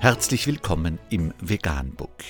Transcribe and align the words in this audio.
Herzlich 0.00 0.46
willkommen 0.46 1.00
im 1.10 1.34
Veganbook. 1.40 2.22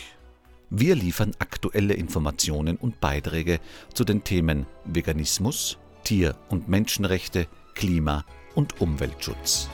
Wir 0.70 0.94
liefern 0.94 1.32
aktuelle 1.38 1.92
Informationen 1.92 2.78
und 2.78 2.98
Beiträge 2.98 3.60
zu 3.92 4.04
den 4.04 4.24
Themen 4.24 4.66
Veganismus, 4.86 5.76
Tier- 6.02 6.34
und 6.48 6.70
Menschenrechte, 6.70 7.46
Klima- 7.74 8.24
und 8.54 8.80
Umweltschutz. 8.80 9.68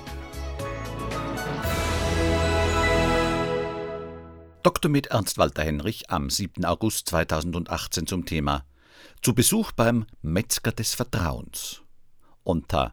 Dr. 4.65 4.91
mit 4.91 5.07
Ernst 5.07 5.39
Walter 5.39 5.63
Henrich 5.63 6.11
am 6.11 6.31
7. 6.31 6.65
August 6.65 7.09
2018 7.11 8.09
zum 8.09 8.27
Thema 8.27 8.65
Zu 9.23 9.37
Besuch 9.37 9.71
beim 9.71 10.07
Metzger 10.21 10.73
des 10.73 10.95
Vertrauens 10.95 11.83
unter 12.43 12.93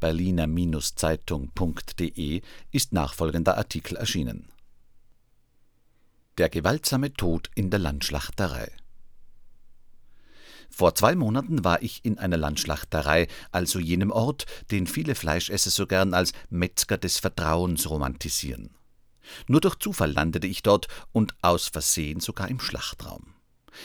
www.berliner-zeitung.de 0.00 2.42
ist 2.72 2.92
nachfolgender 2.92 3.56
Artikel 3.56 3.96
erschienen. 3.96 4.48
Der 6.38 6.48
gewaltsame 6.48 7.12
Tod 7.12 7.50
in 7.54 7.70
der 7.70 7.80
Landschlachterei. 7.80 8.70
Vor 10.70 10.94
zwei 10.94 11.16
Monaten 11.16 11.64
war 11.64 11.82
ich 11.82 12.04
in 12.04 12.18
einer 12.18 12.36
Landschlachterei, 12.36 13.26
also 13.50 13.80
jenem 13.80 14.12
Ort, 14.12 14.46
den 14.70 14.86
viele 14.86 15.16
Fleischesser 15.16 15.70
so 15.70 15.86
gern 15.86 16.14
als 16.14 16.32
Metzger 16.48 16.96
des 16.96 17.18
Vertrauens 17.18 17.90
romantisieren. 17.90 18.70
Nur 19.48 19.60
durch 19.60 19.76
Zufall 19.76 20.12
landete 20.12 20.46
ich 20.46 20.62
dort 20.62 20.88
und 21.12 21.34
aus 21.42 21.68
Versehen 21.68 22.20
sogar 22.20 22.48
im 22.48 22.60
Schlachtraum. 22.60 23.34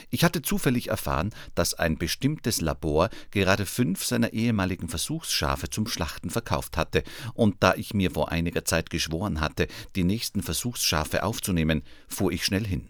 Ich 0.09 0.23
hatte 0.23 0.41
zufällig 0.41 0.89
erfahren, 0.89 1.33
dass 1.55 1.73
ein 1.73 1.97
bestimmtes 1.97 2.61
Labor 2.61 3.09
gerade 3.31 3.65
fünf 3.65 4.03
seiner 4.03 4.33
ehemaligen 4.33 4.89
Versuchsschafe 4.89 5.69
zum 5.69 5.87
Schlachten 5.87 6.29
verkauft 6.29 6.77
hatte, 6.77 7.03
und 7.33 7.57
da 7.61 7.73
ich 7.75 7.93
mir 7.93 8.11
vor 8.11 8.31
einiger 8.31 8.65
Zeit 8.65 8.89
geschworen 8.89 9.41
hatte, 9.41 9.67
die 9.95 10.03
nächsten 10.03 10.41
Versuchsschafe 10.41 11.23
aufzunehmen, 11.23 11.83
fuhr 12.07 12.31
ich 12.31 12.45
schnell 12.45 12.65
hin. 12.65 12.89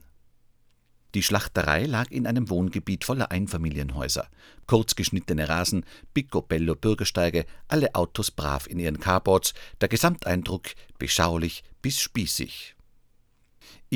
Die 1.15 1.23
Schlachterei 1.23 1.85
lag 1.85 2.11
in 2.11 2.27
einem 2.27 2.49
Wohngebiet 2.49 3.05
voller 3.05 3.31
Einfamilienhäuser. 3.31 4.27
Kurz 4.67 4.95
geschnittene 4.95 5.47
Rasen, 5.47 5.85
Picobello 6.13 6.75
Bürgersteige, 6.75 7.45
alle 7.69 7.95
Autos 7.95 8.31
brav 8.31 8.67
in 8.67 8.79
ihren 8.79 8.99
Carports, 8.99 9.53
der 9.79 9.87
Gesamteindruck 9.87 10.71
beschaulich 10.99 11.63
bis 11.81 12.01
spießig. 12.01 12.74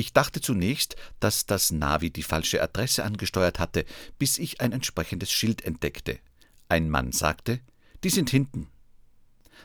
Ich 0.00 0.14
dachte 0.14 0.40
zunächst, 0.40 0.96
dass 1.20 1.44
das 1.44 1.72
Navi 1.72 2.10
die 2.10 2.22
falsche 2.22 2.62
Adresse 2.62 3.04
angesteuert 3.04 3.58
hatte, 3.58 3.84
bis 4.18 4.38
ich 4.38 4.62
ein 4.62 4.72
entsprechendes 4.72 5.30
Schild 5.30 5.62
entdeckte. 5.62 6.20
Ein 6.70 6.88
Mann 6.88 7.12
sagte, 7.12 7.60
die 8.02 8.08
sind 8.08 8.30
hinten. 8.30 8.68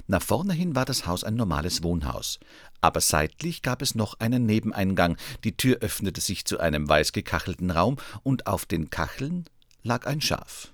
Nach 0.08 0.22
vorne 0.22 0.52
hin 0.52 0.76
war 0.76 0.84
das 0.84 1.08
Haus 1.08 1.24
ein 1.24 1.36
normales 1.36 1.84
Wohnhaus, 1.84 2.42
aber 2.82 3.00
seitlich 3.00 3.62
gab 3.62 3.82
es 3.82 3.96
noch 3.96 4.20
einen 4.20 4.46
Nebeneingang, 4.46 5.16
die 5.46 5.56
Tür 5.56 5.78
öffnete 5.78 6.20
sich 6.20 6.44
zu 6.44 6.60
einem 6.60 6.90
weiß 6.90 7.14
gekachelten 7.14 7.72
Raum, 7.72 7.96
und 8.24 8.46
auf 8.46 8.66
den 8.66 8.90
Kacheln 8.90 9.46
lag 9.84 10.06
ein 10.06 10.20
Schaf. 10.20 10.74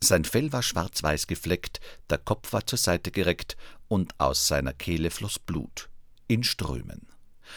Sein 0.00 0.24
Fell 0.24 0.52
war 0.52 0.62
schwarz-weiß 0.62 1.26
gefleckt, 1.26 1.80
der 2.10 2.18
Kopf 2.18 2.52
war 2.52 2.64
zur 2.64 2.78
Seite 2.78 3.10
gereckt, 3.10 3.56
und 3.88 4.14
aus 4.18 4.46
seiner 4.46 4.72
Kehle 4.72 5.10
floss 5.10 5.40
Blut 5.40 5.88
in 6.28 6.44
Strömen. 6.44 7.08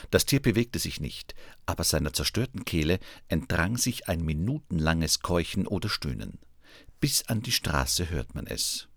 Das 0.09 0.25
Tier 0.25 0.41
bewegte 0.41 0.79
sich 0.79 0.99
nicht, 0.99 1.35
aber 1.65 1.83
seiner 1.83 2.13
zerstörten 2.13 2.65
Kehle 2.65 2.99
entrang 3.27 3.77
sich 3.77 4.07
ein 4.07 4.23
minutenlanges 4.23 5.21
Keuchen 5.21 5.67
oder 5.67 5.89
Stöhnen. 5.89 6.39
Bis 6.99 7.27
an 7.27 7.41
die 7.41 7.51
Straße 7.51 8.09
hört 8.09 8.35
man 8.35 8.47
es. 8.47 8.87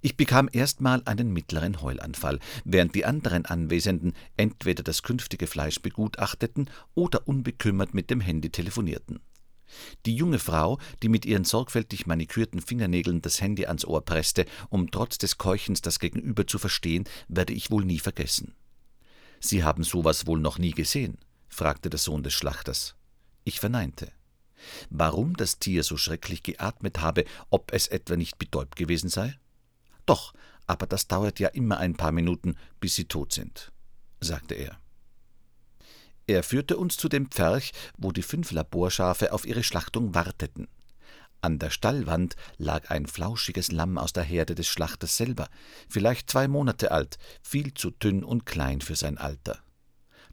Ich 0.00 0.16
bekam 0.16 0.48
erstmal 0.52 1.02
einen 1.06 1.32
mittleren 1.32 1.80
Heulanfall, 1.80 2.38
während 2.64 2.94
die 2.94 3.04
anderen 3.04 3.46
Anwesenden 3.46 4.12
entweder 4.36 4.82
das 4.82 5.02
künftige 5.02 5.46
Fleisch 5.46 5.80
begutachteten 5.80 6.70
oder 6.94 7.26
unbekümmert 7.26 7.94
mit 7.94 8.10
dem 8.10 8.20
Handy 8.20 8.50
telefonierten. 8.50 9.20
Die 10.04 10.14
junge 10.14 10.38
Frau, 10.38 10.78
die 11.02 11.08
mit 11.08 11.24
ihren 11.24 11.44
sorgfältig 11.44 12.06
manikürten 12.06 12.60
Fingernägeln 12.60 13.22
das 13.22 13.40
Handy 13.40 13.66
ans 13.66 13.86
Ohr 13.86 14.04
presste, 14.04 14.44
um 14.68 14.90
trotz 14.90 15.18
des 15.18 15.38
Keuchens 15.38 15.80
das 15.80 15.98
Gegenüber 15.98 16.46
zu 16.46 16.58
verstehen, 16.58 17.04
werde 17.28 17.54
ich 17.54 17.70
wohl 17.70 17.84
nie 17.84 17.98
vergessen. 17.98 18.54
Sie 19.44 19.64
haben 19.64 19.82
sowas 19.82 20.26
wohl 20.26 20.38
noch 20.38 20.58
nie 20.58 20.70
gesehen? 20.70 21.18
fragte 21.48 21.90
der 21.90 21.98
Sohn 21.98 22.22
des 22.22 22.32
Schlachters. 22.32 22.94
Ich 23.44 23.58
verneinte. 23.58 24.12
Warum 24.88 25.36
das 25.36 25.58
Tier 25.58 25.82
so 25.82 25.96
schrecklich 25.96 26.44
geatmet 26.44 27.00
habe, 27.00 27.24
ob 27.50 27.72
es 27.72 27.88
etwa 27.88 28.16
nicht 28.16 28.38
betäubt 28.38 28.76
gewesen 28.76 29.08
sei? 29.08 29.36
Doch, 30.06 30.32
aber 30.68 30.86
das 30.86 31.08
dauert 31.08 31.40
ja 31.40 31.48
immer 31.48 31.78
ein 31.78 31.94
paar 31.96 32.12
Minuten, 32.12 32.56
bis 32.78 32.94
sie 32.94 33.06
tot 33.06 33.32
sind, 33.32 33.72
sagte 34.20 34.54
er. 34.54 34.78
Er 36.28 36.44
führte 36.44 36.76
uns 36.76 36.96
zu 36.96 37.08
dem 37.08 37.28
Pferch, 37.28 37.72
wo 37.98 38.12
die 38.12 38.22
fünf 38.22 38.52
Laborschafe 38.52 39.32
auf 39.32 39.44
ihre 39.44 39.64
Schlachtung 39.64 40.14
warteten. 40.14 40.68
An 41.42 41.58
der 41.58 41.70
Stallwand 41.70 42.36
lag 42.56 42.88
ein 42.90 43.06
flauschiges 43.06 43.72
Lamm 43.72 43.98
aus 43.98 44.12
der 44.12 44.22
Herde 44.22 44.54
des 44.54 44.68
Schlachters 44.68 45.16
selber, 45.16 45.48
vielleicht 45.88 46.30
zwei 46.30 46.46
Monate 46.46 46.92
alt, 46.92 47.18
viel 47.42 47.74
zu 47.74 47.90
dünn 47.90 48.22
und 48.22 48.46
klein 48.46 48.80
für 48.80 48.94
sein 48.94 49.18
Alter. 49.18 49.58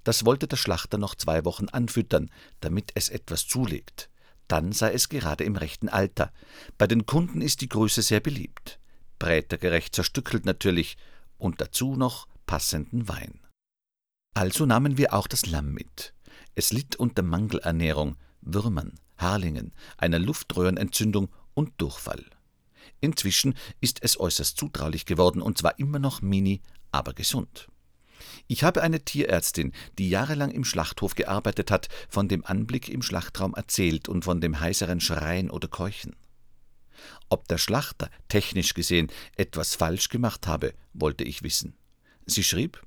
Das 0.03 0.24
wollte 0.24 0.48
der 0.48 0.58
Schlachter 0.58 1.00
noch 1.00 1.16
zwei 1.16 1.46
Wochen 1.46 1.68
anfüttern, 1.68 2.30
damit 2.62 2.92
es 2.94 3.09
etwas 3.09 3.48
zulegt. 3.48 4.09
Dann 4.48 4.72
sei 4.72 4.94
es 4.94 5.09
gerade 5.09 5.44
im 5.44 5.56
rechten 5.56 5.90
Alter. 5.90 6.31
Bei 6.78 6.86
den 6.86 7.08
Kunden 7.08 7.42
ist 7.42 7.62
die 7.62 7.69
Größe 7.69 8.03
sehr 8.03 8.19
beliebt. 8.19 8.80
Brätergerecht 9.18 9.96
zerstückelt 9.96 10.46
natürlich 10.46 10.96
und 11.40 11.59
dazu 11.59 11.96
noch 11.96 12.28
passenden 12.46 13.08
Wein. 13.08 13.40
Also 14.36 14.68
nahmen 14.68 14.98
wir 14.98 15.14
auch 15.14 15.28
das 15.28 15.48
Lamm 15.48 15.74
mit. 15.74 16.14
Es 16.53 16.72
litt 16.72 16.96
unter 16.96 17.24
Mangelernährung, 17.24 18.16
Würmern, 18.42 18.94
Harlingen, 19.19 19.74
einer 19.97 20.19
Luftröhrenentzündung 20.19 21.30
und 21.53 21.74
Durchfall. 21.78 22.25
Inzwischen 23.02 23.56
ist 23.80 24.00
es 24.02 24.19
äußerst 24.19 24.57
zutraulich 24.57 25.06
geworden 25.06 25.41
und 25.41 25.57
zwar 25.57 25.78
immer 25.80 26.00
noch 26.00 26.22
mini, 26.22 26.62
aber 26.91 27.13
gesund. 27.13 27.68
Ich 28.47 28.63
habe 28.63 28.81
eine 28.81 29.03
Tierärztin, 29.03 29.74
die 29.97 30.09
jahrelang 30.09 30.52
im 30.52 30.66
Schlachthof 30.66 31.16
gearbeitet 31.16 31.72
hat, 31.72 31.88
von 32.09 32.28
dem 32.28 32.46
Anblick 32.46 32.90
im 32.90 33.02
Schlachtraum 33.02 33.53
erzählt 33.53 34.09
und 34.09 34.25
von 34.25 34.41
dem 34.41 34.59
heiseren 34.59 35.00
Schreien 35.00 35.50
oder 35.50 35.68
Keuchen. 35.68 36.16
Ob 37.30 37.47
der 37.47 37.57
Schlachter, 37.57 38.09
technisch 38.28 38.74
gesehen, 38.74 39.07
etwas 39.38 39.75
falsch 39.75 40.09
gemacht 40.09 40.47
habe, 40.47 40.74
wollte 40.94 41.24
ich 41.24 41.44
wissen. 41.44 41.78
Sie 42.25 42.44
schrieb 42.44 42.81